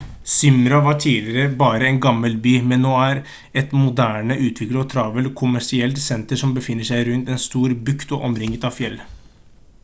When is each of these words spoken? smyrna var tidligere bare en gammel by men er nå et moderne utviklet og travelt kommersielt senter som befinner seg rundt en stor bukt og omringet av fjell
smyrna 0.33 0.77
var 0.85 0.93
tidligere 0.99 1.51
bare 1.57 1.87
en 1.89 1.99
gammel 2.05 2.37
by 2.45 2.53
men 2.69 2.87
er 2.91 3.13
nå 3.17 3.59
et 3.63 3.75
moderne 3.81 4.39
utviklet 4.47 4.81
og 4.85 4.89
travelt 4.95 5.33
kommersielt 5.43 6.03
senter 6.07 6.43
som 6.45 6.57
befinner 6.57 6.91
seg 6.91 7.07
rundt 7.11 7.31
en 7.35 7.43
stor 7.47 7.77
bukt 7.91 8.17
og 8.19 8.27
omringet 8.31 8.67
av 8.73 8.77
fjell 8.81 8.99